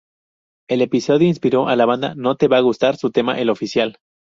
El 0.67 0.81
episodio 0.81 1.27
inspiró 1.27 1.67
a 1.67 1.75
la 1.75 1.85
banda 1.85 2.15
No 2.15 2.33
Te 2.35 2.47
Va 2.47 2.59
Gustar 2.61 2.97
su 2.97 3.11
tema 3.11 3.39
El 3.39 3.51
oficial. 3.51 3.99